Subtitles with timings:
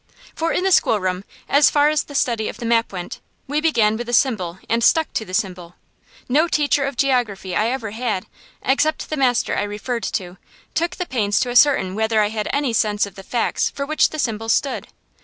[0.33, 3.97] For in the schoolroom, as far as the study of the map went, we began
[3.97, 5.75] with the symbol and stuck to the symbol.
[6.27, 8.25] No teacher of geography I ever had,
[8.63, 10.37] except the master I referred to,
[10.73, 14.09] took the pains to ascertain whether I had any sense of the facts for which
[14.09, 14.87] the symbols stood.